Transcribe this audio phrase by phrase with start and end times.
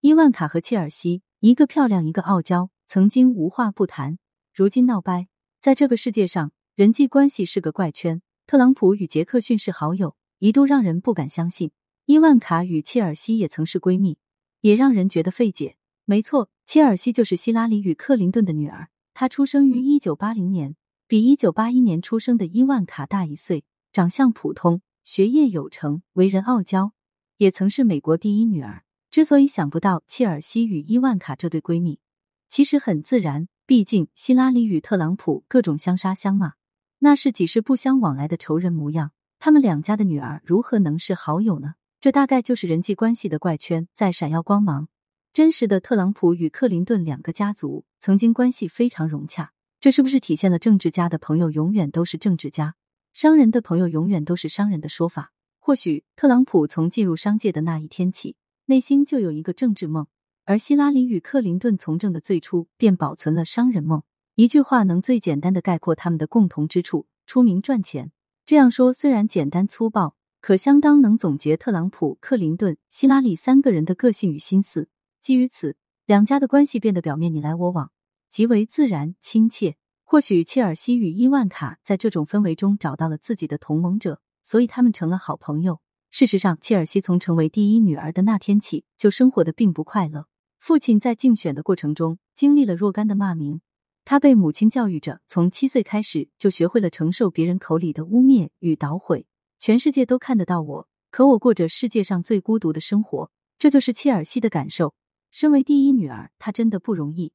[0.00, 4.18] 伊万卡和切尔西，一个漂亮，一个傲娇，曾经无话不谈，
[4.54, 5.26] 如今闹掰。
[5.60, 8.22] 在这个世界上，人际关系是个怪圈。
[8.46, 11.70] 特朗普与杰克逊是好友，一度让人不敢相信；
[12.06, 14.18] 伊万卡与切尔西也曾是闺蜜，
[14.60, 15.76] 也让人觉得费解。
[16.04, 18.90] 没错，切尔西就是希拉里与克林顿的女儿。
[19.14, 20.76] 她出生于一九八零年，
[21.08, 26.92] 比一九八一年出生的伊万卡大一岁，长相普通，学业有成，为人傲娇，
[27.38, 28.84] 也曾是美国第一女儿。
[29.10, 32.00] 之所以想不到切尔西与伊万卡这对闺蜜，
[32.48, 33.48] 其实很自然。
[33.66, 36.54] 毕竟希拉里与特朗普各种相杀相骂，
[37.00, 39.12] 那是几世不相往来的仇人模样。
[39.38, 41.74] 他们两家的女儿如何能是好友呢？
[42.00, 44.88] 这大概就是人际关系的怪圈在闪耀光芒。
[45.34, 52.74] 真实的特朗普与克林顿两个家族曾经关系非常融洽，这是不是体现了政治家的朋友永远都是政治家，
[53.12, 55.32] 商人的朋友永远都是商人的说法？
[55.58, 58.36] 或许特朗普从进入商界的那一天起。
[58.70, 60.06] 内心就有一个政治梦，
[60.44, 64.02] 而希拉里与克林顿从政的最初便保存了商人梦。
[64.34, 68.12] 一句话能最简单的概括他们的共同之处：出名赚钱。
[68.44, 74.90] 这样说虽然简单粗暴，可相当能总结特朗普、克林顿、希拉里三个人的个性与心思。
[75.22, 77.90] 基于此，两家的关系变得表面你来我往，
[78.28, 79.76] 极为自然亲切。
[80.04, 85.80] 或许切尔西与伊万卡在这种氛围中找到了自己的同盟者，所以他们成了好朋友。
[86.10, 90.26] 事实上，切尔西从成为第一女儿的那天起，就生活的并不快乐。
[90.58, 93.60] 父亲在竞选的过程中经历了若干的骂名，
[94.04, 99.26] 他被母亲教育着，从七岁开始就学会了承受别人口里的污蔑与捣毁。
[99.60, 103.30] 全世界都看得到我，可我过着世界上最孤独的生活。
[103.58, 104.94] 这就是切尔西的感受。
[105.30, 107.32] 身为第一女儿，她真的不容易，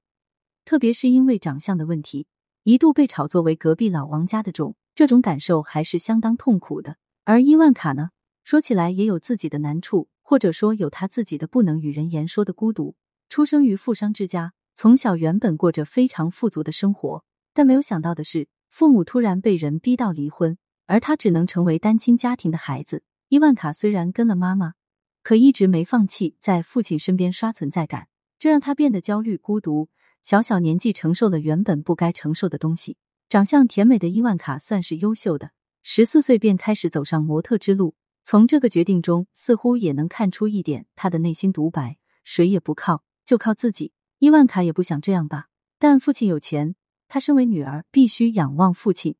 [0.65, 2.27] 特别是因为长相的问题，
[2.63, 6.97] 一度被炒作为隔壁老王家的种，这种感受还是相当痛苦的。
[7.23, 8.09] 而伊万卡呢？
[8.43, 12.95] 说起来也有自己的难处，或者说有他自己的不能与人言说的孤独。
[13.29, 23.03] 出生于富商之家，从小原本过着非常富足的生活，但没有想到的是，父母突然被人逼到离婚，而他只能成为单亲家庭的孩子。
[23.29, 24.73] 伊万卡虽然跟了妈妈，
[25.23, 29.89] 可一直没放弃在父亲身边刷存在感，这让他变得焦虑孤独。
[30.21, 32.97] 小小年纪承受了原本不该承受的东西。
[33.29, 37.95] 长相甜美的伊万卡算是优秀的，十四岁便开始走上模特之路。
[38.25, 43.91] 从这个决定中，似乎也能看出一点他的内心独白：谁也不靠，就靠自己。
[44.19, 46.75] 伊万卡也不想这样吧，但父亲有钱，
[47.09, 49.17] 他身为女儿必须仰望父亲，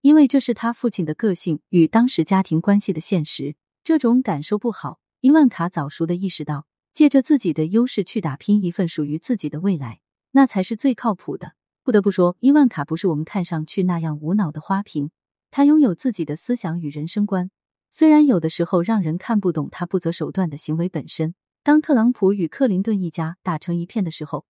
[0.00, 3.54] 因为这是他父亲的个性与当时家庭关系的现实。
[3.84, 11.52] 这种感受不好，伊万卡早熟的意识到，借着自己的优势去打拼一份属于自己的未来，那才是最靠谱的。
[11.82, 15.10] 不得不说，伊万卡不是我们看上去那样无脑的花瓶，
[15.50, 17.50] 他拥有自己的思想与人生观。
[17.90, 24.44] 虽然有的时候让人看不懂他不择手段的行为本身，当特朗普与克林顿一家打成一片的时候，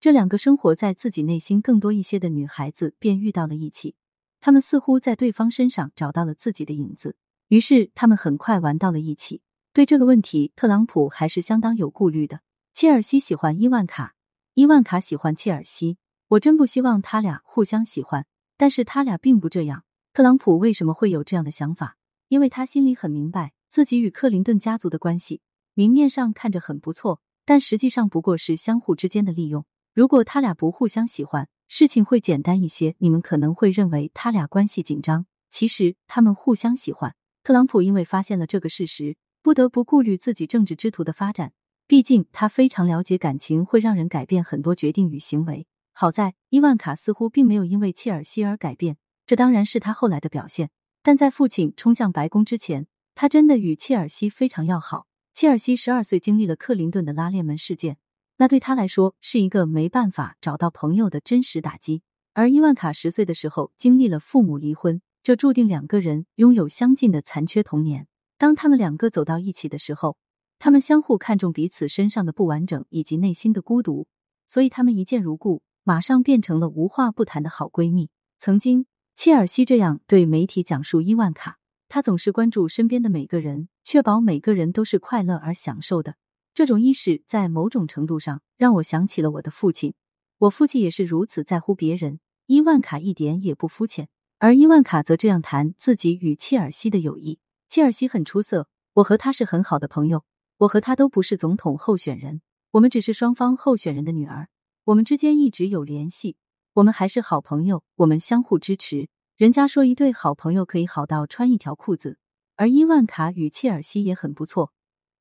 [0.00, 3.96] 这两个生活在自己内心更多一些的女孩子便遇到了一起。
[4.40, 7.16] 他们似乎在对方身上找到了自己的影子，
[7.48, 9.42] 于是他们很快玩到了一起。
[9.72, 12.40] 对这个问题，特朗普还是相当有顾虑的。
[12.72, 14.14] 切尔西喜欢伊万卡，
[14.54, 15.98] 伊万卡喜欢切尔西。
[16.28, 18.26] 我真不希望他俩互相喜欢，
[18.56, 19.84] 但是他俩并不这样。
[20.12, 21.95] 特朗普为什么会有这样的想法？
[22.28, 25.40] 因为他心里很明白，自己与克林顿家族的关系，
[25.74, 29.64] 明面上看着很不错，但实际上不过是相互之间的利用。
[29.94, 32.96] 如果他俩不互相喜欢，事情会简单一些。
[32.98, 37.14] 你们可能会认为他俩关系紧张，其实他们互相喜欢。
[37.42, 41.52] 特朗普因为发现了这个事实，不得不顾虑自己政治之途的发展。
[41.86, 45.68] 毕竟他非常了解感情会让人改变很多决定与行为。
[45.92, 50.70] 好在伊万卡似乎并没有因为切尔西而改变，这当然是他后来的表现。
[51.06, 55.06] 但在父亲冲向白宫之前，他真的与切尔西非常要好。
[55.32, 57.98] 切尔西十二岁经历了克林顿的拉链门事件，
[58.38, 62.02] 那对他来说是一个没办法找到朋友的真实打击。
[62.32, 68.08] 而伊万卡十岁的时候经历了父母离婚，这注定两个人拥有相近的残缺童年。
[68.36, 70.16] 当他们两个走到一起的时候，
[70.58, 74.08] 他们相互看重彼此身上的不完整以及内心的孤独，
[74.48, 78.10] 所以他们一见如故，马上变成了无话不谈的好闺蜜。
[78.40, 78.86] 曾经。
[79.16, 81.58] 切尔西这样对媒体讲述伊万卡，
[81.88, 86.16] 他总是关注身边的每个人，确保每个人都是快乐而享受的。
[86.52, 89.94] 这种意识在某种程度上让我想起了我的父亲，
[90.36, 92.20] 我父亲也是如此在乎别人。
[92.44, 97.38] 伊万卡一点也不肤浅，而伊万卡则这样谈自己与切尔西的友谊。
[97.70, 100.24] 切尔西很出色，我和他是很好的朋友，
[100.58, 102.42] 我和他都不是总统候选人，
[102.72, 104.48] 我们只是双方候选人的女儿，
[104.84, 106.36] 我们之间一直有联系。
[106.76, 109.08] 我们还是好朋友，我们相互支持。
[109.38, 112.18] 人家说一对好朋友可以好到穿一条裤子，
[112.54, 114.74] 而伊万卡与切尔西也很不错。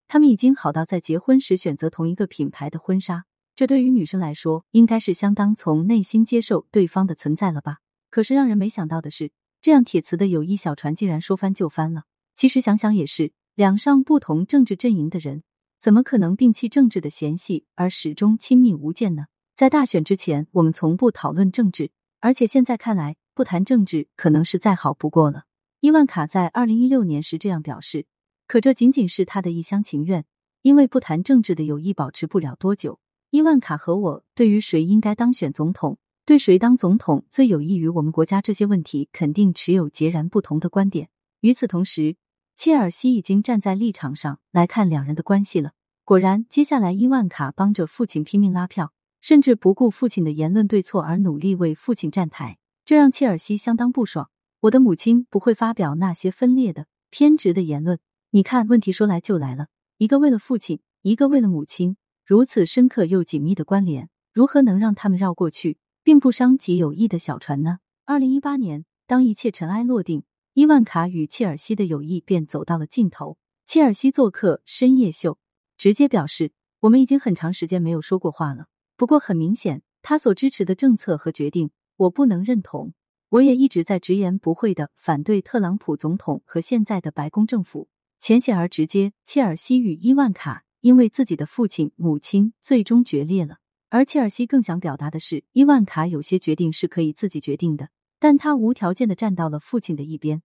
[0.09, 3.23] 他们已经好到在结婚时选择同一个品牌的婚纱，
[3.55, 7.77] 这对于女生来说，应该是相当从内心接受对方的存在了吧？
[8.09, 9.31] 可是让人没想到的是，
[9.61, 12.03] 这样铁磁的友谊小船竟然说翻就翻了。
[12.35, 15.43] 其实想想也是，两上不同政治阵营的人，
[15.79, 19.27] 怎么可能摒弃政治的嫌隙而始终亲密无间呢？
[19.55, 25.45] 在大选之前，我们从不讨论政治，而且现在看来，不谈政治可能是再好不过了。
[25.79, 28.05] 伊万卡在二零一六年时这样表示。
[28.47, 30.25] 可这仅仅是他的一厢情愿，
[30.61, 32.99] 因为不谈政治的友谊保持不了多久。
[33.31, 41.09] 伊万卡和我对于谁应该当选总统，对谁当总统最有益于我们国家这些问题，肯定持有截然不同的观点。
[41.39, 42.17] 与此同时，
[42.57, 45.71] 切尔西已经站在立场上来看两人的关系了。
[46.03, 48.91] 果然，接下来伊万卡帮着父亲拼命拉票，
[49.25, 54.29] 甚至不顾父亲的言论对错而努力为父亲站台，这让切尔西相当不爽。
[54.59, 57.99] 我的母亲不会发表那些分裂的、偏执的言论。
[58.29, 67.79] 你看，问题说来就来了，一个为了父亲，一个为了母亲，如此深刻又紧密的关联，如何能让他们绕过去，并不伤及友谊的小船呢？
[68.05, 70.21] 二零一八年，当一切尘埃落定，
[70.53, 73.39] 伊万卡与切尔西的友谊便走到了尽头。
[73.65, 75.39] 切尔西做客深夜秀，
[75.79, 76.51] 直接表示
[76.81, 78.67] ：“我们已经很长时间没有说过话了。
[78.97, 82.93] 不过很明显，他所支持的政策和决定，我不能认同。
[83.29, 93.57] 我也一直在直言不讳的反对特朗普总统和现在的白宫政府。”浅显而直接，切尔西与伊万卡因为自己的父亲、母亲最终决裂了。
[93.89, 100.41] 而切尔西更想表达的是，伊万卡有些决定是可以自己决定的，但他无条件的站到了父亲的一边，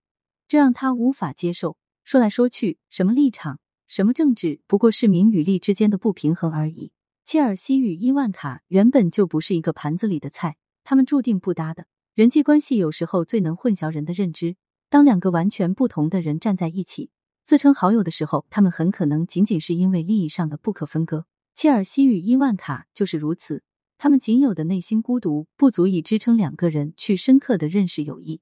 [0.48, 1.76] 这让他无法接受。
[2.04, 6.92] 说来说去，什么立场，什么政治，不过是名与利之间的不平衡而已。
[7.24, 11.86] 切尔西与伊万卡原本就不是一个盘子里的菜，他们注定不搭的。
[12.14, 14.56] 人际关系有时候最能混淆人的认知，
[14.88, 17.10] 当两个完全不同的人站在一起。
[17.44, 21.26] 自称好友的时候，他们很可能仅仅是因为利益上的不可分割。
[21.54, 23.62] 切尔西与伊万卡就是如此，
[23.98, 28.40] 他们仅有的内心孤独不足以支撑两个人去深刻的认识友谊。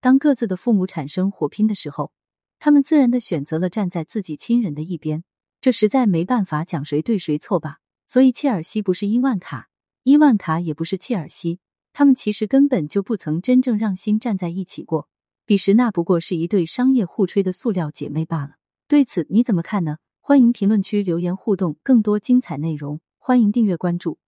[0.00, 2.12] 当各自的父母产生火拼的时候，
[2.58, 5.24] 他们自然的选择了站在自己亲人的一边。
[5.60, 7.78] 这实在没办法讲谁对谁错吧？
[8.08, 9.68] 所以切尔西不是伊万卡，
[10.02, 11.60] 伊万卡也不是切尔西，
[11.92, 15.08] 他们其实根本就不曾真正让心站在一起过。
[15.44, 18.56] 彼时那不过是一对商业互吹的塑料姐妹罢了。
[18.86, 19.98] 对此你怎么看呢？
[20.20, 24.18] 欢迎评论区留言互动，更多精彩内容，欢迎订阅关注。